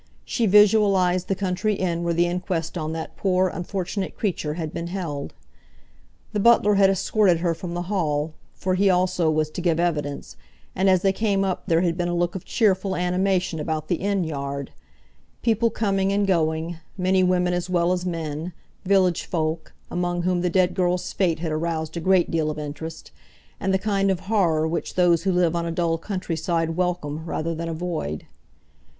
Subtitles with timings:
[0.25, 4.87] She visualised the country inn where the inquest on that poor, unfortunate creature had been
[4.87, 5.35] held.
[6.33, 10.37] The butler had escorted her from the Hall, for he also was to give evidence,
[10.75, 13.97] and as they came up there had been a look of cheerful animation about the
[13.97, 14.71] inn yard;
[15.43, 20.49] people coming and going, many women as well as men, village folk, among whom the
[20.49, 23.11] dead girl's fate had aroused a great deal of interest,
[23.59, 27.53] and the kind of horror which those who live on a dull countryside welcome rather
[27.53, 28.25] than avoid.